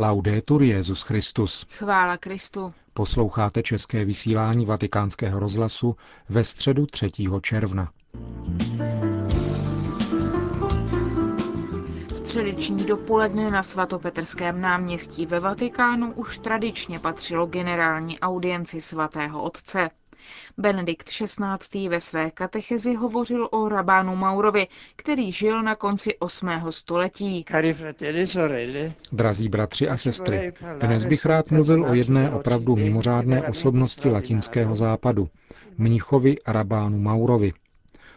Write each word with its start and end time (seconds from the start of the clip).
Laudetur 0.00 0.62
Jezus 0.62 1.02
Christus. 1.02 1.66
Chvála 1.70 2.16
Kristu. 2.16 2.74
Posloucháte 2.94 3.62
české 3.62 4.04
vysílání 4.04 4.66
Vatikánského 4.66 5.40
rozhlasu 5.40 5.96
ve 6.28 6.44
středu 6.44 6.86
3. 6.86 7.10
června. 7.42 7.90
Středeční 12.14 12.86
dopoledne 12.86 13.50
na 13.50 13.62
svatopetrském 13.62 14.60
náměstí 14.60 15.26
ve 15.26 15.40
Vatikánu 15.40 16.12
už 16.12 16.38
tradičně 16.38 16.98
patřilo 16.98 17.46
generální 17.46 18.20
audienci 18.20 18.80
svatého 18.80 19.42
otce. 19.42 19.90
Benedikt 20.58 21.08
XVI. 21.08 21.88
ve 21.88 22.00
své 22.00 22.30
katechezi 22.30 22.94
hovořil 22.94 23.48
o 23.52 23.68
rabánu 23.68 24.16
Maurovi, 24.16 24.66
který 24.96 25.32
žil 25.32 25.62
na 25.62 25.74
konci 25.74 26.18
8. 26.18 26.48
století. 26.70 27.44
Drazí 29.12 29.48
bratři 29.48 29.88
a 29.88 29.96
sestry, 29.96 30.52
dnes 30.80 31.04
bych 31.04 31.26
rád 31.26 31.50
mluvil 31.50 31.84
o 31.84 31.94
jedné 31.94 32.30
opravdu 32.30 32.76
mimořádné 32.76 33.42
osobnosti 33.48 34.08
latinského 34.10 34.74
západu, 34.74 35.28
mnichovi 35.78 36.36
rabánu 36.46 36.98
Maurovi. 36.98 37.52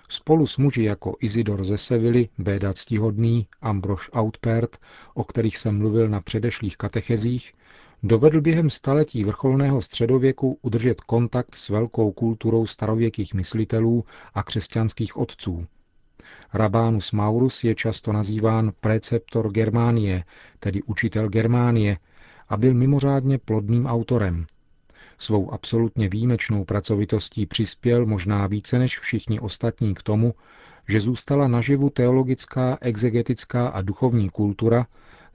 Spolu 0.10 0.48
s 0.48 0.58
muži 0.58 0.84
jako 0.84 1.16
Izidor 1.22 1.64
ze 1.64 1.78
Sevily, 1.78 2.30
Béda 2.38 2.74
Ctihodný, 2.74 3.48
Ambrož 3.62 4.10
Outpert, 4.20 4.78
o 5.14 5.24
kterých 5.24 5.58
jsem 5.58 5.78
mluvil 5.78 6.10
na 6.10 6.22
předešlých 6.22 6.78
katechezích, 6.78 7.54
dovedl 8.04 8.42
během 8.42 8.70
staletí 8.70 9.24
vrcholného 9.24 9.82
středověku 9.82 10.60
udržet 10.62 11.02
kontakt 11.02 11.56
s 11.56 11.70
velkou 11.70 12.12
kulturou 12.12 12.66
starověkých 12.66 13.34
myslitelů 13.34 14.06
a 14.34 14.44
křesťanských 14.44 15.18
otců. 15.18 15.66
Rabánus 16.54 17.12
Maurus 17.12 17.64
je 17.64 17.76
často 17.76 18.14
nazýván 18.14 18.72
preceptor 18.80 19.52
Germánie, 19.52 20.24
tedy 20.60 20.84
učitel 20.84 21.30
Germánie, 21.30 21.98
a 22.50 22.58
byl 22.58 22.74
mimořádně 22.74 23.38
plodným 23.38 23.86
autorem. 23.86 24.46
Svou 25.18 25.54
absolutně 25.54 26.10
výjimečnou 26.10 26.66
pracovitostí 26.66 27.46
přispěl 27.46 28.06
možná 28.06 28.48
více 28.48 28.80
než 28.80 29.00
všichni 29.00 29.40
ostatní 29.40 29.94
k 29.94 30.04
tomu, 30.04 30.34
že 30.90 31.00
zůstala 31.00 31.48
naživu 31.48 31.90
teologická, 31.90 32.78
exegetická 32.82 33.68
a 33.68 33.82
duchovní 33.82 34.30
kultura, 34.30 34.88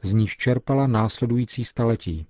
z 0.03 0.13
níž 0.13 0.37
čerpala 0.37 0.87
následující 0.87 1.65
staletí. 1.65 2.27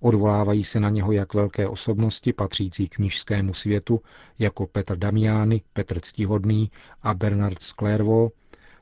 Odvolávají 0.00 0.64
se 0.64 0.80
na 0.80 0.90
něho 0.90 1.12
jak 1.12 1.34
velké 1.34 1.68
osobnosti 1.68 2.32
patřící 2.32 2.88
k 2.88 2.94
knižskému 2.94 3.54
světu, 3.54 4.00
jako 4.38 4.66
Petr 4.66 4.96
Damiani, 4.96 5.62
Petr 5.72 6.00
Ctihodný 6.00 6.70
a 7.02 7.14
Bernard 7.14 7.62
Sklervo, 7.62 8.30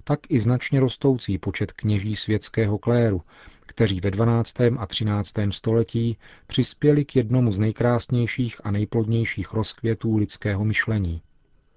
tak 0.05 0.20
i 0.28 0.41
značně 0.41 0.80
rostoucí 0.80 1.39
počet 1.39 1.72
kněží 1.72 2.16
světského 2.16 2.78
kléru, 2.78 3.22
kteří 3.66 4.00
ve 4.00 4.11
12. 4.11 4.61
a 4.61 4.86
13. 4.86 5.33
století 5.50 6.16
přispěli 6.46 7.05
k 7.05 7.16
jednomu 7.16 7.52
z 7.52 7.58
nejkrásnějších 7.58 8.61
a 8.64 8.70
nejplodnějších 8.70 9.52
rozkvětů 9.52 10.16
lidského 10.16 10.64
myšlení. 10.64 11.22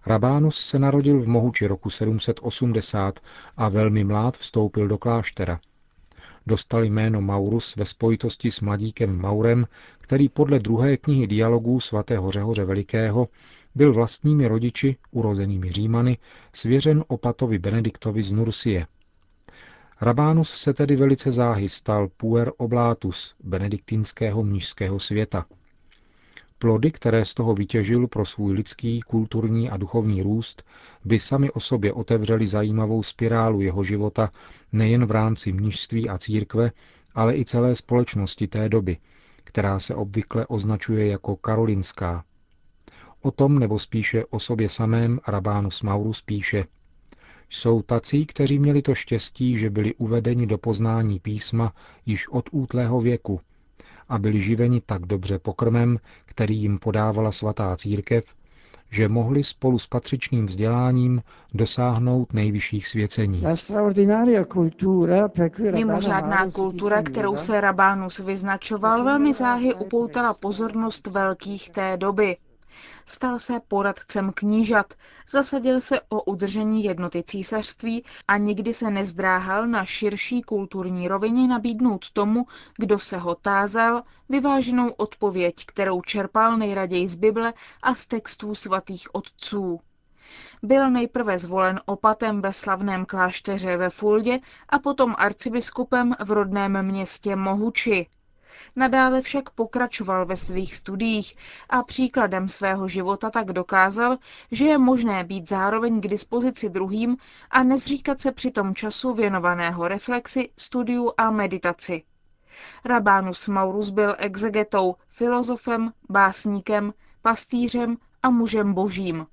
Rabánus 0.05 0.55
se 0.55 0.79
narodil 0.79 1.19
v 1.19 1.27
Mohuči 1.27 1.67
roku 1.67 1.89
780 1.89 3.19
a 3.57 3.69
velmi 3.69 4.03
mlád 4.03 4.37
vstoupil 4.37 4.87
do 4.87 4.97
kláštera– 4.97 5.59
dostal 6.47 6.83
jméno 6.83 7.21
Maurus 7.21 7.75
ve 7.75 7.85
spojitosti 7.85 8.51
s 8.51 8.61
mladíkem 8.61 9.17
Maurem, 9.21 9.67
který 9.99 10.29
podle 10.29 10.59
druhé 10.59 10.97
knihy 10.97 11.27
dialogů 11.27 11.79
svatého 11.79 12.31
Řehoře 12.31 12.65
Velikého 12.65 13.27
byl 13.75 13.93
vlastními 13.93 14.47
rodiči, 14.47 14.95
urozenými 15.11 15.71
Římany, 15.71 16.17
svěřen 16.53 17.03
opatovi 17.07 17.59
Benediktovi 17.59 18.23
z 18.23 18.31
Nursie. 18.31 18.87
Rabánus 20.01 20.49
se 20.49 20.73
tedy 20.73 20.95
velice 20.95 21.31
záhy 21.31 21.69
stal 21.69 22.07
puer 22.17 22.51
oblátus 22.57 23.35
benediktinského 23.43 24.43
mnižského 24.43 24.99
světa– 24.99 25.45
Plody, 26.61 26.91
které 26.91 27.25
z 27.25 27.33
toho 27.33 27.53
vytěžil 27.53 28.07
pro 28.07 28.25
svůj 28.25 28.53
lidský, 28.53 29.01
kulturní 29.01 29.69
a 29.69 29.77
duchovní 29.77 30.21
růst, 30.21 30.63
by 31.05 31.19
sami 31.19 31.51
o 31.51 31.59
sobě 31.59 31.93
otevřeli 31.93 32.47
zajímavou 32.47 33.03
spirálu 33.03 33.61
jeho 33.61 33.83
života 33.83 34.31
nejen 34.71 35.05
v 35.05 35.11
rámci 35.11 35.51
mnižství 35.51 36.09
a 36.09 36.17
církve, 36.17 36.71
ale 37.15 37.37
i 37.37 37.45
celé 37.45 37.75
společnosti 37.75 38.47
té 38.47 38.69
doby, 38.69 38.97
která 39.43 39.79
se 39.79 39.95
obvykle 39.95 40.47
označuje 40.47 41.07
jako 41.07 41.35
karolinská. 41.35 42.23
O 43.21 43.31
tom, 43.31 43.59
nebo 43.59 43.79
spíše 43.79 44.25
o 44.25 44.39
sobě 44.39 44.69
samém, 44.69 45.19
Rabánus 45.27 45.81
Maurus 45.81 46.21
píše 46.21 46.65
Jsou 47.49 47.81
tací, 47.81 48.25
kteří 48.25 48.59
měli 48.59 48.81
to 48.81 48.95
štěstí, 48.95 49.57
že 49.57 49.69
byli 49.69 49.93
uvedeni 49.95 50.47
do 50.47 50.57
poznání 50.57 51.19
písma 51.19 51.73
již 52.05 52.27
od 52.27 52.49
útlého 52.51 53.01
věku– 53.01 53.39
a 54.11 54.17
byli 54.17 54.41
živeni 54.41 54.81
tak 54.85 55.05
dobře 55.05 55.39
pokrmem, 55.39 55.97
který 56.25 56.57
jim 56.57 56.79
podávala 56.79 57.31
svatá 57.31 57.75
církev, 57.75 58.25
že 58.89 59.07
mohli 59.09 59.43
spolu 59.43 59.79
s 59.79 59.87
patřičným 59.87 60.45
vzděláním 60.45 61.21
dosáhnout 61.53 62.33
nejvyšších 62.33 62.87
svěcení. 62.87 63.43
Mimořádná 65.71 66.51
kultura, 66.51 67.03
kterou 67.03 67.37
se 67.37 67.61
Rabánus 67.61 68.19
vyznačoval, 68.19 69.03
velmi 69.03 69.33
záhy 69.33 69.73
upoutala 69.73 70.33
pozornost 70.33 71.07
velkých 71.07 71.69
té 71.69 71.97
doby. 71.97 72.37
Stal 73.05 73.39
se 73.39 73.59
poradcem 73.67 74.31
knížat, 74.35 74.93
zasadil 75.29 75.81
se 75.81 76.01
o 76.01 76.23
udržení 76.23 76.83
jednoty 76.83 77.23
císařství 77.23 78.05
a 78.27 78.37
nikdy 78.37 78.73
se 78.73 78.91
nezdráhal 78.91 79.67
na 79.67 79.85
širší 79.85 80.41
kulturní 80.41 81.07
rovině 81.07 81.47
nabídnout 81.47 82.11
tomu, 82.11 82.45
kdo 82.77 82.99
se 82.99 83.17
ho 83.17 83.35
tázal, 83.35 84.03
vyváženou 84.29 84.89
odpověď, 84.89 85.55
kterou 85.65 86.01
čerpal 86.01 86.57
nejraději 86.57 87.07
z 87.07 87.15
Bible 87.15 87.53
a 87.83 87.95
z 87.95 88.07
textů 88.07 88.55
svatých 88.55 89.15
otců. 89.15 89.79
Byl 90.63 90.89
nejprve 90.89 91.39
zvolen 91.39 91.81
opatem 91.85 92.41
ve 92.41 92.53
slavném 92.53 93.05
klášteře 93.05 93.77
ve 93.77 93.89
Fuldě 93.89 94.39
a 94.69 94.79
potom 94.79 95.15
arcibiskupem 95.17 96.15
v 96.25 96.31
rodném 96.31 96.83
městě 96.85 97.35
Mohuči. 97.35 98.07
Nadále 98.75 99.21
však 99.21 99.49
pokračoval 99.49 100.25
ve 100.25 100.35
svých 100.35 100.75
studiích 100.75 101.35
a 101.69 101.83
příkladem 101.83 102.47
svého 102.47 102.87
života 102.87 103.29
tak 103.29 103.45
dokázal, 103.45 104.17
že 104.51 104.65
je 104.65 104.77
možné 104.77 105.23
být 105.23 105.49
zároveň 105.49 106.01
k 106.01 106.07
dispozici 106.07 106.69
druhým 106.69 107.17
a 107.51 107.63
nezříkat 107.63 108.21
se 108.21 108.31
přitom 108.31 108.75
času 108.75 109.13
věnovaného 109.13 109.87
reflexi, 109.87 110.49
studiu 110.57 111.11
a 111.17 111.31
meditaci. 111.31 112.03
Rabánus 112.85 113.47
Maurus 113.47 113.89
byl 113.89 114.15
exegetou, 114.17 114.95
filozofem, 115.09 115.93
básníkem, 116.09 116.93
pastýřem 117.21 117.97
a 118.23 118.29
mužem 118.29 118.73
božím. 118.73 119.27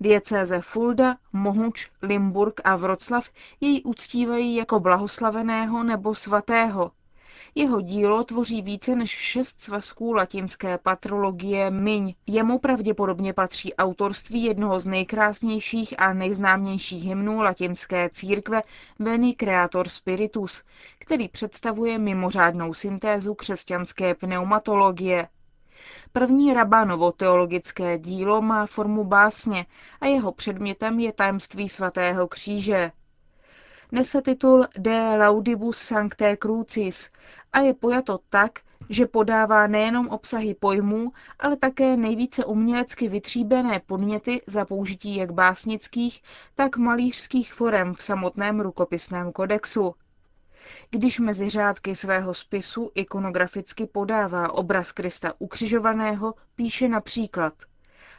Diecéze 0.00 0.60
Fulda, 0.60 1.16
Mohuč, 1.32 1.90
Limburg 2.02 2.60
a 2.64 2.76
Vroclav 2.76 3.30
jej 3.60 3.82
uctívají 3.84 4.56
jako 4.56 4.80
blahoslaveného 4.80 5.82
nebo 5.84 6.14
svatého, 6.14 6.90
jeho 7.54 7.80
dílo 7.80 8.24
tvoří 8.24 8.62
více 8.62 8.94
než 8.94 9.10
šest 9.10 9.62
svazků 9.62 10.12
latinské 10.12 10.78
patrologie 10.78 11.70
Miň. 11.70 12.14
Jemu 12.26 12.58
pravděpodobně 12.58 13.32
patří 13.32 13.74
autorství 13.74 14.44
jednoho 14.44 14.78
z 14.78 14.86
nejkrásnějších 14.86 16.00
a 16.00 16.12
nejznámějších 16.12 17.04
hymnů 17.04 17.42
latinské 17.42 18.10
církve 18.10 18.62
Veni 18.98 19.34
Creator 19.34 19.88
Spiritus, 19.88 20.62
který 20.98 21.28
představuje 21.28 21.98
mimořádnou 21.98 22.74
syntézu 22.74 23.34
křesťanské 23.34 24.14
pneumatologie. 24.14 25.28
První 26.12 26.54
Rabanovo 26.54 27.12
teologické 27.12 27.98
dílo 27.98 28.42
má 28.42 28.66
formu 28.66 29.04
básně 29.04 29.66
a 30.00 30.06
jeho 30.06 30.32
předmětem 30.32 31.00
je 31.00 31.12
tajemství 31.12 31.68
svatého 31.68 32.28
kříže 32.28 32.92
nese 33.92 34.22
titul 34.22 34.66
De 34.78 35.16
Laudibus 35.16 35.78
Sancte 35.78 36.36
Crucis 36.36 37.10
a 37.52 37.60
je 37.60 37.74
pojato 37.74 38.20
tak, 38.30 38.58
že 38.88 39.06
podává 39.06 39.66
nejenom 39.66 40.08
obsahy 40.08 40.54
pojmů, 40.54 41.12
ale 41.38 41.56
také 41.56 41.96
nejvíce 41.96 42.44
umělecky 42.44 43.08
vytříbené 43.08 43.80
podněty 43.80 44.42
za 44.46 44.64
použití 44.64 45.16
jak 45.16 45.32
básnických, 45.32 46.22
tak 46.54 46.76
malířských 46.76 47.54
forem 47.54 47.94
v 47.94 48.02
samotném 48.02 48.60
rukopisném 48.60 49.32
kodexu. 49.32 49.94
Když 50.90 51.20
mezi 51.20 51.48
řádky 51.48 51.94
svého 51.94 52.34
spisu 52.34 52.90
ikonograficky 52.94 53.86
podává 53.86 54.52
obraz 54.52 54.92
Krista 54.92 55.32
ukřižovaného, 55.38 56.34
píše 56.54 56.88
například 56.88 57.54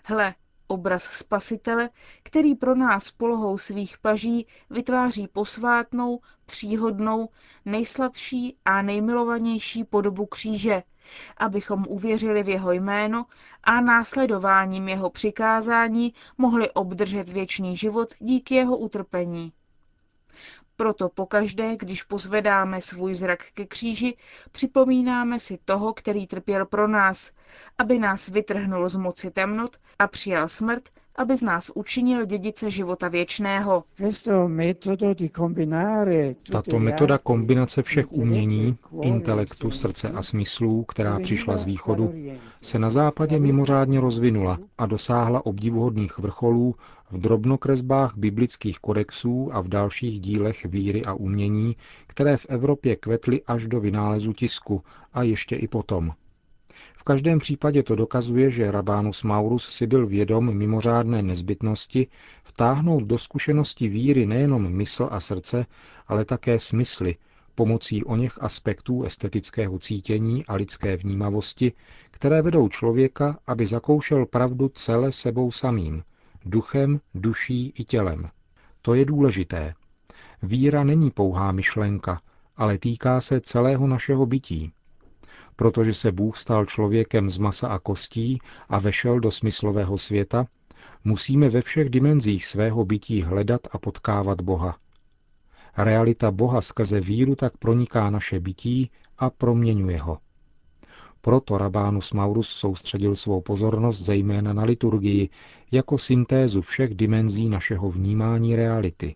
Hle, 0.05 0.33
obraz 0.73 1.03
spasitele, 1.03 1.89
který 2.23 2.55
pro 2.55 2.75
nás 2.75 3.11
polohou 3.11 3.57
svých 3.57 3.97
paží 3.97 4.47
vytváří 4.69 5.27
posvátnou, 5.27 6.19
příhodnou, 6.45 7.29
nejsladší 7.65 8.57
a 8.65 8.81
nejmilovanější 8.81 9.83
podobu 9.83 10.25
kříže, 10.25 10.83
abychom 11.37 11.85
uvěřili 11.89 12.43
v 12.43 12.49
jeho 12.49 12.71
jméno 12.71 13.25
a 13.63 13.81
následováním 13.81 14.89
jeho 14.89 15.09
přikázání 15.09 16.13
mohli 16.37 16.71
obdržet 16.71 17.29
věčný 17.29 17.75
život 17.75 18.13
díky 18.19 18.55
jeho 18.55 18.77
utrpení. 18.77 19.53
Proto 20.83 21.09
pokaždé, 21.09 21.77
když 21.77 22.03
pozvedáme 22.03 22.81
svůj 22.81 23.15
zrak 23.15 23.39
ke 23.53 23.65
kříži, 23.65 24.17
připomínáme 24.51 25.39
si 25.39 25.59
toho, 25.65 25.93
který 25.93 26.27
trpěl 26.27 26.65
pro 26.65 26.87
nás, 26.87 27.31
aby 27.77 27.99
nás 27.99 28.27
vytrhnul 28.27 28.89
z 28.89 28.95
moci 28.95 29.31
temnot 29.31 29.77
a 29.99 30.07
přijal 30.07 30.47
smrt, 30.47 30.83
aby 31.15 31.37
z 31.37 31.41
nás 31.41 31.71
učinil 31.75 32.25
dědice 32.25 32.69
života 32.69 33.07
věčného. 33.07 33.83
Tato 36.51 36.79
metoda 36.79 37.17
kombinace 37.17 37.83
všech 37.83 38.11
umění, 38.11 38.77
intelektu, 39.01 39.71
srdce 39.71 40.09
a 40.09 40.23
smyslů, 40.23 40.83
která 40.83 41.19
přišla 41.19 41.57
z 41.57 41.65
východu, 41.65 42.13
se 42.63 42.79
na 42.79 42.89
západě 42.89 43.39
mimořádně 43.39 43.99
rozvinula 43.99 44.59
a 44.77 44.85
dosáhla 44.85 45.45
obdivuhodných 45.45 46.17
vrcholů 46.17 46.75
v 47.13 47.17
drobnokresbách 47.17 48.13
biblických 48.17 48.79
kodexů 48.79 49.49
a 49.55 49.61
v 49.61 49.67
dalších 49.67 50.19
dílech 50.19 50.65
víry 50.65 51.05
a 51.05 51.13
umění, 51.13 51.75
které 52.07 52.37
v 52.37 52.45
Evropě 52.49 52.95
kvetly 52.95 53.41
až 53.47 53.67
do 53.67 53.79
vynálezu 53.79 54.33
tisku 54.33 54.83
a 55.13 55.23
ještě 55.23 55.55
i 55.55 55.67
potom. 55.67 56.11
V 56.97 57.03
každém 57.03 57.39
případě 57.39 57.83
to 57.83 57.95
dokazuje, 57.95 58.49
že 58.49 58.71
Rabánus 58.71 59.23
Maurus 59.23 59.69
si 59.69 59.87
byl 59.87 60.07
vědom 60.07 60.57
mimořádné 60.57 61.21
nezbytnosti 61.21 62.07
vtáhnout 62.43 63.03
do 63.03 63.17
zkušenosti 63.17 63.87
víry 63.87 64.25
nejenom 64.25 64.69
mysl 64.69 65.07
a 65.11 65.19
srdce, 65.19 65.65
ale 66.07 66.25
také 66.25 66.59
smysly, 66.59 67.15
pomocí 67.55 68.03
o 68.03 68.15
něch 68.15 68.33
aspektů 68.41 69.03
estetického 69.03 69.79
cítění 69.79 70.45
a 70.45 70.55
lidské 70.55 70.97
vnímavosti, 70.97 71.71
které 72.11 72.41
vedou 72.41 72.69
člověka, 72.69 73.39
aby 73.47 73.65
zakoušel 73.65 74.25
pravdu 74.25 74.69
celé 74.69 75.11
sebou 75.11 75.51
samým, 75.51 76.03
duchem, 76.45 76.99
duší 77.15 77.73
i 77.77 77.83
tělem. 77.83 78.29
To 78.81 78.93
je 78.93 79.05
důležité. 79.05 79.73
Víra 80.43 80.83
není 80.83 81.11
pouhá 81.11 81.51
myšlenka, 81.51 82.21
ale 82.57 82.77
týká 82.77 83.21
se 83.21 83.41
celého 83.41 83.87
našeho 83.87 84.25
bytí. 84.25 84.71
Protože 85.55 85.93
se 85.93 86.11
Bůh 86.11 86.37
stal 86.37 86.65
člověkem 86.65 87.29
z 87.29 87.37
masa 87.37 87.67
a 87.67 87.79
kostí 87.79 88.39
a 88.69 88.79
vešel 88.79 89.19
do 89.19 89.31
smyslového 89.31 89.97
světa, 89.97 90.47
musíme 91.03 91.49
ve 91.49 91.61
všech 91.61 91.89
dimenzích 91.89 92.45
svého 92.45 92.85
bytí 92.85 93.21
hledat 93.21 93.61
a 93.71 93.77
potkávat 93.77 94.41
Boha. 94.41 94.77
Realita 95.77 96.31
Boha 96.31 96.61
skrze 96.61 96.99
víru 96.99 97.35
tak 97.35 97.57
proniká 97.57 98.09
naše 98.09 98.39
bytí 98.39 98.91
a 99.17 99.29
proměňuje 99.29 100.01
ho. 100.01 100.17
Proto 101.25 101.57
Rabánus 101.57 102.11
Maurus 102.13 102.49
soustředil 102.49 103.15
svou 103.15 103.41
pozornost 103.41 103.99
zejména 104.01 104.53
na 104.53 104.63
liturgii 104.63 105.29
jako 105.71 105.97
syntézu 105.97 106.61
všech 106.61 106.95
dimenzí 106.95 107.49
našeho 107.49 107.91
vnímání 107.91 108.55
reality. 108.55 109.15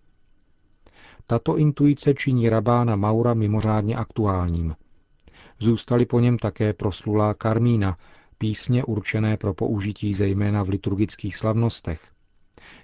Tato 1.27 1.57
intuice 1.57 2.13
činí 2.13 2.49
Rabána 2.49 2.95
Maura 2.95 3.33
mimořádně 3.33 3.95
aktuálním. 3.95 4.75
Zůstali 5.59 6.05
po 6.05 6.19
něm 6.19 6.37
také 6.37 6.73
proslulá 6.73 7.33
Karmína, 7.33 7.97
písně 8.37 8.83
určené 8.83 9.37
pro 9.37 9.53
použití 9.53 10.13
zejména 10.13 10.63
v 10.63 10.69
liturgických 10.69 11.37
slavnostech. 11.37 12.01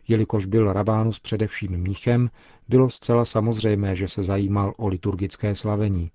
Jelikož 0.08 0.46
byl 0.46 0.74
Rabánus 0.74 1.20
především 1.20 1.72
mnichem, 1.72 2.30
bylo 2.70 2.90
zcela 2.90 3.25
samozřejmé, 3.25 3.96
že 3.96 4.08
se 4.08 4.24
zajímal 4.24 4.74
o 4.78 4.88
liturgické 4.88 5.56
slavení. 5.56 6.12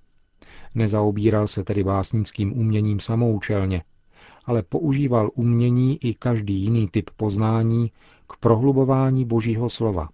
Nezaobíral 0.74 1.46
se 1.46 1.64
tedy 1.64 1.84
básnickým 1.84 2.58
uměním 2.58 3.00
samoučelně, 3.00 3.82
ale 4.44 4.62
používal 4.62 5.30
umění 5.34 5.98
i 6.04 6.14
každý 6.14 6.54
jiný 6.54 6.88
typ 6.88 7.10
poznání 7.16 7.92
k 8.26 8.36
prohlubování 8.36 9.24
božího 9.24 9.70
slova. 9.70 10.08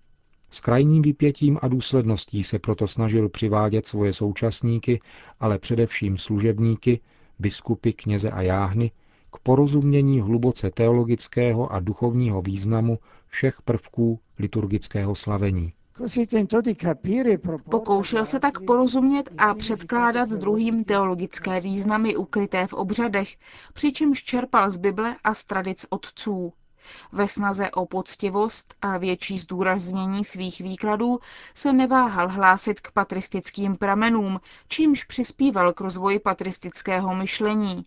S 0.50 0.60
krajním 0.60 1.02
vypětím 1.02 1.58
a 1.62 1.68
důsledností 1.68 2.42
se 2.42 2.58
proto 2.58 2.88
snažil 2.88 3.28
přivádět 3.28 3.86
svoje 3.86 4.12
současníky, 4.12 5.00
ale 5.40 5.58
především 5.58 6.18
služebníky, 6.18 7.00
biskupy, 7.38 7.92
kněze 7.92 8.30
a 8.30 8.42
jáhny, 8.42 8.90
k 9.32 9.38
porozumění 9.38 10.20
hluboce 10.20 10.70
teologického 10.70 11.72
a 11.72 11.80
duchovního 11.80 12.42
významu 12.42 12.98
všech 13.26 13.62
prvků 13.62 14.20
liturgického 14.38 15.14
slavení. 15.14 15.72
Pokoušel 17.70 18.25
se 18.26 18.41
tak 18.41 18.61
porozumět 18.64 19.31
a 19.38 19.55
předkládat 19.55 20.29
druhým 20.29 20.85
teologické 20.85 21.61
významy 21.61 22.17
ukryté 22.17 22.67
v 22.67 22.73
obřadech, 22.73 23.37
přičemž 23.73 24.23
čerpal 24.23 24.70
z 24.70 24.76
Bible 24.76 25.17
a 25.25 25.35
z 25.35 25.44
tradic 25.44 25.87
otců. 25.91 26.52
Ve 27.12 27.29
snaze 27.29 27.70
o 27.70 27.87
poctivost 27.87 28.75
a 28.82 28.99
větší 28.99 29.38
zdůraznění 29.38 30.25
svých 30.25 30.61
výkladů 30.61 31.19
se 31.55 31.73
neváhal 31.73 32.29
hlásit 32.29 32.81
k 32.81 32.93
patristickým 32.93 33.76
pramenům, 33.76 34.41
čímž 34.69 35.05
přispíval 35.05 35.73
k 35.73 35.81
rozvoji 35.81 36.19
patristického 36.19 37.14
myšlení. 37.14 37.82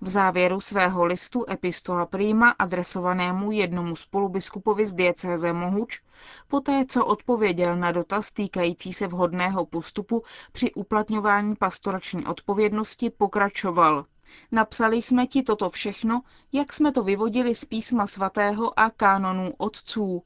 V 0.00 0.08
závěru 0.08 0.60
svého 0.60 1.04
listu 1.04 1.44
Epistola 1.50 2.06
Prima 2.06 2.50
adresovanému 2.50 3.52
jednomu 3.52 3.96
spolubiskupovi 3.96 4.86
z 4.86 4.92
diecéze 4.92 5.52
Mohuč, 5.52 6.00
poté 6.48 6.84
co 6.88 7.06
odpověděl 7.06 7.76
na 7.76 7.92
dotaz 7.92 8.32
týkající 8.32 8.92
se 8.92 9.06
vhodného 9.06 9.66
postupu 9.66 10.22
při 10.52 10.74
uplatňování 10.74 11.56
pastorační 11.56 12.24
odpovědnosti, 12.26 13.10
pokračoval. 13.10 14.04
Napsali 14.52 14.96
jsme 15.02 15.26
ti 15.26 15.42
toto 15.42 15.70
všechno, 15.70 16.22
jak 16.52 16.72
jsme 16.72 16.92
to 16.92 17.02
vyvodili 17.02 17.54
z 17.54 17.64
písma 17.64 18.06
svatého 18.06 18.78
a 18.80 18.90
kánonů 18.90 19.52
otců. 19.58 20.22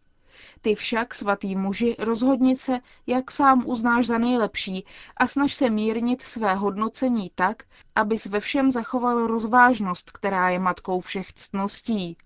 Ty 0.60 0.74
však, 0.74 1.14
svatý 1.14 1.56
muži, 1.56 1.96
rozhodni 1.98 2.56
se, 2.56 2.80
jak 3.06 3.30
sám 3.30 3.62
uznáš 3.66 4.06
za 4.06 4.18
nejlepší 4.18 4.86
a 5.16 5.26
snaž 5.26 5.54
se 5.54 5.70
mírnit 5.70 6.22
své 6.22 6.54
hodnocení 6.54 7.30
tak, 7.34 7.62
abys 7.94 8.26
ve 8.26 8.40
všem 8.40 8.70
zachoval 8.70 9.26
rozvážnost, 9.26 10.10
která 10.10 10.48
je 10.50 10.58
matkou 10.58 11.00
všech 11.00 11.32
ctností. 11.32 12.16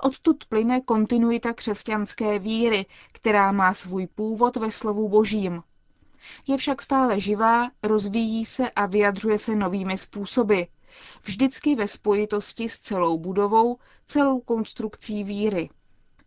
Odtud 0.00 0.44
plyne 0.44 0.80
kontinuita 0.80 1.52
křesťanské 1.52 2.38
víry, 2.38 2.86
která 3.12 3.52
má 3.52 3.74
svůj 3.74 4.06
původ 4.06 4.56
ve 4.56 4.72
slovu 4.72 5.08
božím. 5.08 5.62
Je 6.46 6.56
však 6.56 6.82
stále 6.82 7.20
živá, 7.20 7.70
rozvíjí 7.82 8.44
se 8.44 8.70
a 8.70 8.86
vyjadřuje 8.86 9.38
se 9.38 9.56
novými 9.56 9.98
způsoby, 9.98 10.62
vždycky 11.22 11.74
ve 11.74 11.88
spojitosti 11.88 12.68
s 12.68 12.78
celou 12.78 13.18
budovou, 13.18 13.78
celou 14.06 14.40
konstrukcí 14.40 15.24
víry. 15.24 15.70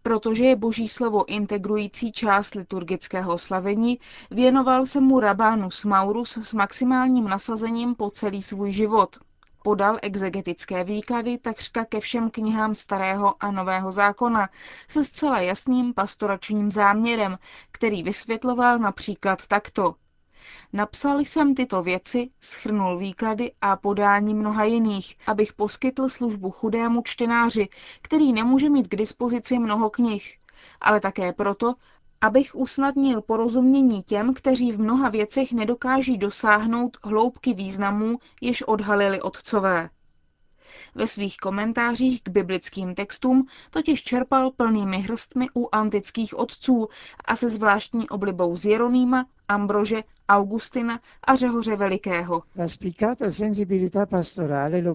Protože 0.10 0.46
je 0.46 0.56
boží 0.56 0.88
slovo 0.88 1.30
integrující 1.30 2.12
část 2.12 2.56
liturgického 2.56 3.38
slavení, 3.38 4.00
věnoval 4.32 4.86
se 4.86 5.02
mu 5.02 5.20
Rabánus 5.20 5.86
Maurus 5.86 6.38
s 6.38 6.54
maximálním 6.54 7.28
nasazením 7.28 7.96
po 7.96 8.10
celý 8.10 8.42
svůj 8.42 8.72
život. 8.72 9.18
Podal 9.64 10.00
exegetické 10.02 10.84
výklady 10.84 11.38
takřka 11.38 11.86
ke 11.86 12.00
všem 12.00 12.30
knihám 12.30 12.76
starého 12.76 13.36
a 13.40 13.52
nového 13.52 13.92
zákona 13.92 14.50
se 14.88 15.04
zcela 15.04 15.40
jasným 15.40 15.94
pastoračním 15.94 16.72
záměrem, 16.72 17.38
který 17.72 18.04
vysvětloval 18.04 18.80
například 18.80 19.48
takto. 19.48 19.96
Napsal 20.74 21.20
jsem 21.20 21.56
tyto 21.56 21.84
věci, 21.84 22.30
schrnul 22.40 22.98
výklady 22.98 23.52
a 23.62 23.76
podání 23.76 24.34
mnoha 24.34 24.64
jiných, 24.64 25.18
abych 25.28 25.54
poskytl 25.54 26.10
službu 26.10 26.52
chudému 26.52 27.02
čtenáři, 27.06 27.68
který 28.02 28.34
nemůže 28.34 28.70
mít 28.70 28.88
k 28.88 28.96
dispozici 28.96 29.60
mnoho 29.60 29.90
knih, 29.90 30.38
ale 30.82 31.00
také 31.00 31.34
proto, 31.34 31.76
abych 32.22 32.56
usnadnil 32.56 33.22
porozumění 33.22 34.04
těm, 34.04 34.34
kteří 34.34 34.72
v 34.72 34.80
mnoha 34.80 35.10
věcech 35.10 35.52
nedokáží 35.54 36.18
dosáhnout 36.18 36.98
hloubky 37.04 37.54
významů, 37.54 38.18
jež 38.42 38.62
odhalili 38.62 39.22
otcové. 39.22 39.90
Ve 40.96 41.08
svých 41.08 41.38
komentářích 41.38 42.22
k 42.24 42.30
biblickým 42.30 42.96
textům 42.96 43.48
totiž 43.72 44.04
čerpal 44.04 44.52
plnými 44.52 45.00
hrstmi 45.00 45.48
u 45.56 45.70
antických 45.72 46.40
otců 46.40 46.88
a 47.26 47.36
se 47.36 47.50
zvláštní 47.50 48.10
oblibou 48.10 48.56
z 48.56 48.66
Jeronýma, 48.66 49.26
Ambrože, 49.48 50.04
Augustina 50.30 51.00
a 51.24 51.36
Řehoře 51.36 51.76
Velikého. 51.76 52.44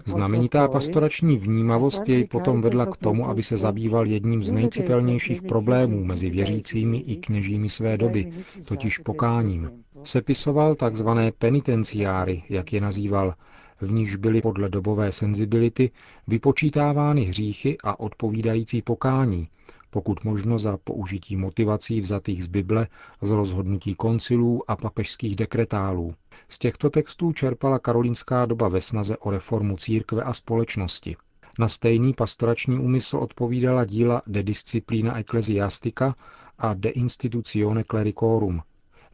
Znamenitá 0.05 0.67
pastorační 0.67 1.37
vnímavost 1.37 2.09
jej 2.09 2.27
potom 2.27 2.61
vedla 2.61 2.85
k 2.85 2.97
tomu, 2.97 3.29
aby 3.29 3.43
se 3.43 3.57
zabýval 3.57 4.07
jedním 4.07 4.43
z 4.43 4.51
nejcitelnějších 4.51 5.41
problémů 5.41 6.03
mezi 6.03 6.29
věřícími 6.29 6.97
i 6.97 7.15
kněžími 7.15 7.69
své 7.69 7.97
doby, 7.97 8.33
totiž 8.67 8.97
pokáním. 8.97 9.83
Sepisoval 10.03 10.75
takzvané 10.75 11.31
penitenciáry, 11.31 12.43
jak 12.49 12.73
je 12.73 12.81
nazýval, 12.81 13.33
v 13.81 13.91
níž 13.91 14.15
byly 14.15 14.41
podle 14.41 14.69
dobové 14.69 15.11
senzibility 15.11 15.91
vypočítávány 16.27 17.21
hříchy 17.21 17.77
a 17.83 17.99
odpovídající 17.99 18.81
pokání, 18.81 19.47
pokud 19.89 20.23
možno 20.23 20.59
za 20.59 20.77
použití 20.77 21.37
motivací 21.37 22.01
vzatých 22.01 22.43
z 22.43 22.47
Bible, 22.47 22.87
z 23.21 23.31
rozhodnutí 23.31 23.95
koncilů 23.95 24.71
a 24.71 24.75
papežských 24.75 25.35
dekretálů. 25.35 26.13
Z 26.49 26.59
těchto 26.59 26.89
textů 26.89 27.33
čerpala 27.33 27.79
karolínská 27.79 28.45
doba 28.45 28.67
ve 28.67 28.81
snaze 28.81 29.17
o 29.17 29.31
reformu 29.31 29.77
církve 29.77 30.23
a 30.23 30.33
společnosti. 30.33 31.15
Na 31.59 31.67
stejný 31.67 32.13
pastorační 32.13 32.79
úmysl 32.79 33.17
odpovídala 33.17 33.85
díla 33.85 34.21
De 34.27 34.43
Disciplina 34.43 35.19
Ecclesiastica 35.19 36.15
a 36.57 36.73
De 36.73 36.89
Institutione 36.89 37.83
Clericorum, 37.83 38.61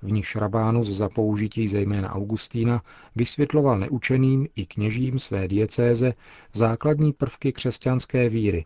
v 0.01 0.11
níž 0.11 0.35
Rabánus 0.35 0.87
za 0.87 1.09
použití 1.09 1.67
zejména 1.67 2.13
Augustína 2.13 2.81
vysvětloval 3.15 3.79
neučeným 3.79 4.47
i 4.55 4.65
kněžím 4.65 5.19
své 5.19 5.47
diecéze 5.47 6.13
základní 6.53 7.13
prvky 7.13 7.53
křesťanské 7.53 8.29
víry. 8.29 8.65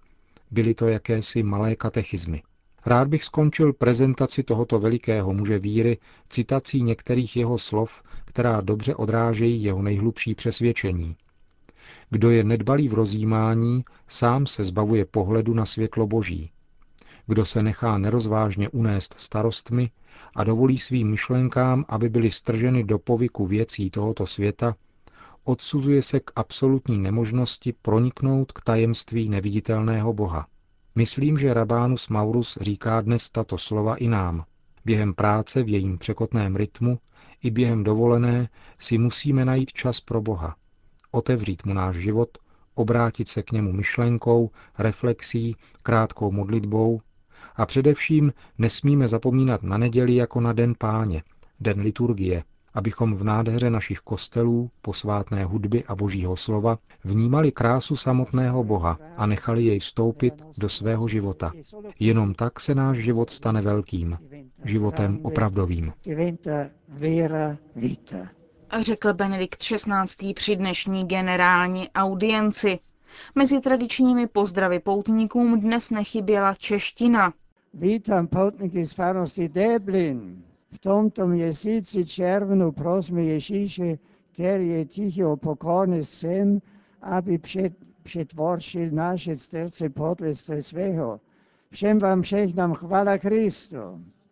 Byly 0.51 0.73
to 0.73 0.87
jakési 0.87 1.43
malé 1.43 1.75
katechizmy. 1.75 2.43
Rád 2.85 3.07
bych 3.07 3.23
skončil 3.23 3.73
prezentaci 3.73 4.43
tohoto 4.43 4.79
velikého 4.79 5.33
muže 5.33 5.59
víry 5.59 5.97
citací 6.29 6.81
některých 6.81 7.37
jeho 7.37 7.57
slov, 7.57 8.03
která 8.25 8.61
dobře 8.61 8.95
odrážejí 8.95 9.63
jeho 9.63 9.81
nejhlubší 9.81 10.35
přesvědčení. 10.35 11.15
Kdo 12.09 12.31
je 12.31 12.43
nedbalý 12.43 12.87
v 12.89 12.93
rozjímání, 12.93 13.83
sám 14.07 14.45
se 14.45 14.63
zbavuje 14.63 15.05
pohledu 15.05 15.53
na 15.53 15.65
světlo 15.65 16.07
boží. 16.07 16.51
Kdo 17.27 17.46
se 17.46 17.63
nechá 17.63 17.98
nerozvážně 17.98 18.70
unést 18.70 19.15
starostmi 19.17 19.89
a 20.36 20.44
dovolí 20.44 20.77
svým 20.77 21.10
myšlenkám, 21.10 21.86
aby 21.88 22.10
byly 22.10 22.32
strženy 22.32 22.84
do 22.84 23.00
povyku 23.00 23.48
věcí 23.48 23.89
tohoto 23.89 24.27
světa, 24.27 24.75
odsuzuje 25.44 26.01
se 26.01 26.20
k 26.20 26.32
absolutní 26.36 27.00
nemožnosti 27.00 27.74
proniknout 27.82 28.51
k 28.51 28.62
tajemství 28.62 29.29
neviditelného 29.29 30.13
Boha. 30.13 30.48
Myslím, 30.96 31.38
že 31.38 31.53
Rabánus 31.53 32.10
Maurus 32.10 32.58
říká 32.62 33.01
dnes 33.01 33.29
tato 33.29 33.58
slova 33.58 33.96
i 33.96 34.08
nám. 34.08 34.46
Během 34.86 35.13
práce 35.13 35.63
v 35.63 35.70
jejím 35.70 35.98
překotném 35.98 36.55
rytmu 36.55 37.00
i 37.44 37.51
během 37.51 37.84
dovolené 37.84 38.50
si 38.79 38.98
musíme 38.98 39.46
najít 39.46 39.72
čas 39.72 40.01
pro 40.01 40.22
Boha. 40.22 40.55
Otevřít 41.12 41.65
mu 41.65 41.74
náš 41.74 41.96
život, 41.96 42.38
obrátit 42.75 43.27
se 43.27 43.44
k 43.44 43.51
němu 43.51 43.72
myšlenkou, 43.72 44.51
reflexí, 44.77 45.55
krátkou 45.84 46.32
modlitbou 46.32 47.01
a 47.55 47.65
především 47.65 48.33
nesmíme 48.57 49.07
zapomínat 49.07 49.63
na 49.63 49.77
neděli 49.77 50.15
jako 50.15 50.41
na 50.41 50.53
den 50.53 50.73
páně, 50.77 51.23
den 51.59 51.79
liturgie, 51.79 52.43
abychom 52.75 53.15
v 53.15 53.23
nádheře 53.23 53.69
našich 53.69 53.99
kostelů, 53.99 54.69
posvátné 54.81 55.45
hudby 55.45 55.83
a 55.87 55.95
božího 55.95 56.35
slova 56.35 56.77
vnímali 57.03 57.51
krásu 57.51 57.95
samotného 57.95 58.63
Boha 58.63 58.99
a 59.17 59.25
nechali 59.25 59.63
jej 59.63 59.79
vstoupit 59.79 60.33
do 60.57 60.69
svého 60.69 61.07
života. 61.07 61.51
Jenom 61.99 62.33
tak 62.33 62.59
se 62.59 62.75
náš 62.75 62.97
život 62.97 63.29
stane 63.29 63.61
velkým, 63.61 64.17
životem 64.63 65.19
opravdovým. 65.23 65.93
Řekl 68.81 69.13
Benedikt 69.13 69.59
XVI. 69.59 70.33
při 70.33 70.55
dnešní 70.55 71.07
generální 71.07 71.89
audienci. 71.89 72.79
Mezi 73.36 73.60
tradičními 73.60 74.27
pozdravy 74.27 74.79
poutníkům 74.79 75.60
dnes 75.60 75.89
nechyběla 75.91 76.53
čeština. 76.53 77.34
Vítam 77.74 78.27
poutníky 78.27 78.86
z 78.86 78.93
farnosti 78.93 79.50
Deblin. 79.50 80.43
V 80.72 80.79
tomto 80.79 81.27
měsíci 81.27 82.05
červnu 82.05 82.72
prosme 82.72 83.24
Ježíše, 83.24 83.98
který 84.34 84.67
je 84.67 84.86
ticho 84.86 85.38
pokorný 85.38 86.03
sem, 86.03 86.62
aby 87.01 87.38
před, 87.38 87.74
přetvoršil 88.03 88.91
naše 88.91 89.36
srdce 89.36 89.89
podle 89.89 90.36
svého. 90.60 91.19
Všem 91.69 92.00
vám 92.00 92.22
všechnám 92.22 92.74
chvala 92.74 93.17
Kristu. 93.17 93.77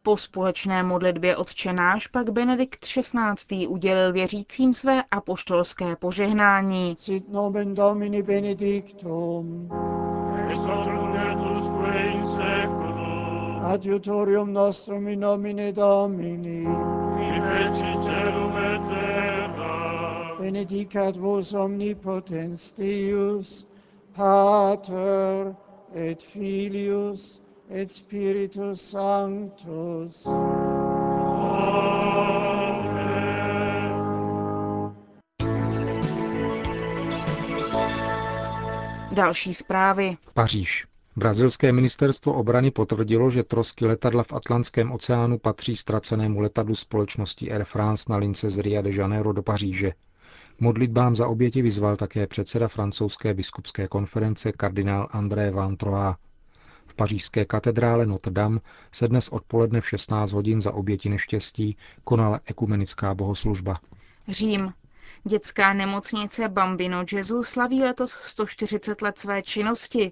Po 0.05 0.17
společné 0.17 0.83
modlitbě 0.83 1.37
odčenáš 1.37 2.07
pak 2.07 2.29
Benedikt 2.29 2.79
XVI. 2.79 3.67
udělil 3.67 4.13
věřícím 4.13 4.73
své 4.73 5.03
apoštolské 5.11 5.95
požehnání. 5.95 6.95
Sit 6.99 7.29
nomen 7.29 7.73
Domini 7.73 8.23
benedictum. 8.23 9.69
Adiutorium 13.61 14.53
nostrum 14.53 15.07
in 15.07 15.19
nomine 15.19 15.71
Domini. 15.71 16.67
Benedicat 20.39 21.17
vos 21.17 21.53
omnipotens 21.53 22.73
Deus, 22.73 23.67
Pater 24.15 25.55
et 25.95 26.23
Filius 26.23 27.42
et 27.73 27.91
Spiritus 27.91 28.81
Sanctus. 28.81 30.27
Další 39.11 39.53
zprávy. 39.53 40.17
Paříž. 40.33 40.87
Brazilské 41.15 41.71
ministerstvo 41.71 42.33
obrany 42.33 42.71
potvrdilo, 42.71 43.29
že 43.29 43.43
trosky 43.43 43.85
letadla 43.85 44.23
v 44.23 44.33
Atlantském 44.33 44.91
oceánu 44.91 45.39
patří 45.39 45.75
ztracenému 45.75 46.39
letadlu 46.39 46.75
společnosti 46.75 47.51
Air 47.51 47.63
France 47.63 48.05
na 48.09 48.17
lince 48.17 48.49
z 48.49 48.57
Rio 48.57 48.81
de 48.81 48.89
Janeiro 48.93 49.33
do 49.33 49.43
Paříže. 49.43 49.93
Modlitbám 50.59 51.15
za 51.15 51.27
oběti 51.27 51.61
vyzval 51.61 51.95
také 51.95 52.27
předseda 52.27 52.67
francouzské 52.67 53.33
biskupské 53.33 53.87
konference 53.87 54.51
kardinál 54.51 55.07
André 55.11 55.51
Van 55.51 55.77
Troa. 55.77 56.17
V 56.87 56.93
pařížské 56.95 57.45
katedrále 57.45 58.05
Notre 58.05 58.33
Dame 58.33 58.59
se 58.91 59.07
dnes 59.07 59.29
odpoledne 59.29 59.81
v 59.81 59.89
16 59.89 60.31
hodin 60.31 60.61
za 60.61 60.73
oběti 60.73 61.09
neštěstí 61.09 61.77
konala 62.03 62.39
ekumenická 62.45 63.13
bohoslužba. 63.13 63.79
Řím. 64.27 64.73
Dětská 65.23 65.73
nemocnice 65.73 66.49
Bambino 66.49 67.03
Gesù 67.03 67.43
slaví 67.43 67.83
letos 67.83 68.11
140 68.11 69.01
let 69.01 69.19
své 69.19 69.41
činnosti. 69.41 70.11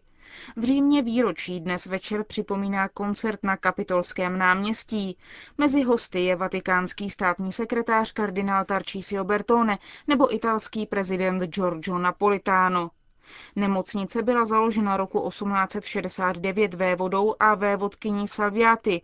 V 0.55 0.63
Římě 0.63 1.01
výročí 1.01 1.59
dnes 1.59 1.85
večer 1.85 2.23
připomíná 2.23 2.87
koncert 2.89 3.39
na 3.43 3.57
kapitolském 3.57 4.37
náměstí. 4.37 5.17
Mezi 5.57 5.83
hosty 5.83 6.23
je 6.23 6.35
vatikánský 6.35 7.09
státní 7.09 7.51
sekretář 7.51 8.11
kardinál 8.11 8.65
Tarcisio 8.65 9.23
Bertone 9.23 9.77
nebo 10.07 10.35
italský 10.35 10.85
prezident 10.85 11.43
Giorgio 11.43 11.97
Napolitano. 11.97 12.91
Nemocnice 13.55 14.21
byla 14.23 14.45
založena 14.45 14.97
roku 14.97 15.27
1869 15.29 16.73
vévodou 16.73 17.35
a 17.39 17.55
vévodkyní 17.55 18.27
Salviati. 18.27 19.01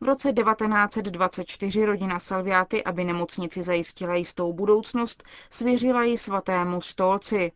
V 0.00 0.04
roce 0.04 0.32
1924 0.32 1.84
rodina 1.84 2.18
Salviati, 2.18 2.84
aby 2.84 3.04
nemocnici 3.04 3.62
zajistila 3.62 4.14
jistou 4.14 4.52
budoucnost, 4.52 5.22
svěřila 5.50 6.04
ji 6.04 6.18
svatému 6.18 6.80
stolci. 6.80 7.52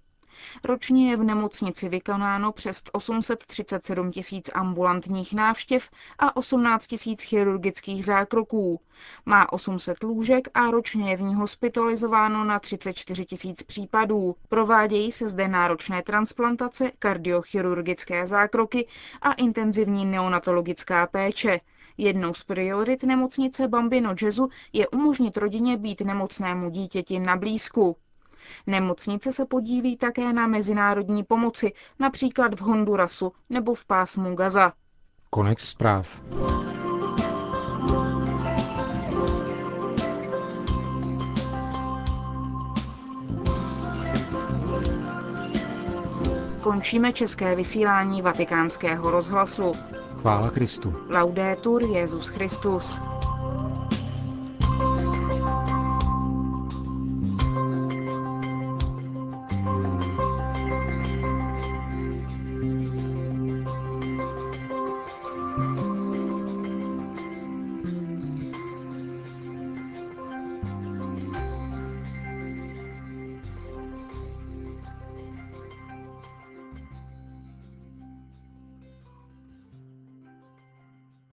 Ročně 0.64 1.10
je 1.10 1.16
v 1.16 1.22
nemocnici 1.24 1.88
vykonáno 1.88 2.52
přes 2.52 2.82
837 2.92 4.10
tisíc 4.10 4.50
ambulantních 4.54 5.34
návštěv 5.34 5.88
a 6.18 6.36
18 6.36 6.86
tisíc 6.86 7.22
chirurgických 7.22 8.04
zákroků. 8.04 8.80
Má 9.26 9.52
800 9.52 10.02
lůžek 10.02 10.48
a 10.54 10.70
ročně 10.70 11.10
je 11.10 11.16
v 11.16 11.22
ní 11.22 11.34
hospitalizováno 11.34 12.44
na 12.44 12.58
34 12.58 13.24
tisíc 13.24 13.62
případů. 13.62 14.36
Provádějí 14.48 15.12
se 15.12 15.28
zde 15.28 15.48
náročné 15.48 16.02
transplantace, 16.02 16.90
kardiochirurgické 16.98 18.26
zákroky 18.26 18.86
a 19.22 19.32
intenzivní 19.32 20.06
neonatologická 20.06 21.06
péče. 21.06 21.60
Jednou 21.98 22.34
z 22.34 22.44
priorit 22.44 23.02
nemocnice 23.02 23.68
Bambino 23.68 24.14
Jezu 24.22 24.48
je 24.72 24.88
umožnit 24.88 25.36
rodině 25.36 25.76
být 25.76 26.00
nemocnému 26.00 26.70
dítěti 26.70 27.18
na 27.18 27.36
blízku. 27.36 27.96
Nemocnice 28.66 29.32
se 29.32 29.46
podílí 29.46 29.96
také 29.96 30.32
na 30.32 30.46
mezinárodní 30.46 31.24
pomoci, 31.24 31.72
například 31.98 32.54
v 32.54 32.60
Hondurasu 32.60 33.32
nebo 33.50 33.74
v 33.74 33.84
pásmu 33.84 34.34
Gaza. 34.34 34.72
Konec 35.30 35.60
zpráv. 35.60 36.20
Končíme 46.62 47.12
české 47.12 47.56
vysílání 47.56 48.22
vatikánského 48.22 49.10
rozhlasu. 49.10 49.72
Chvála 50.20 50.50
Kristu. 50.50 50.94
Laudetur 51.08 51.82
Jezus 51.82 52.28
Christus. 52.28 53.00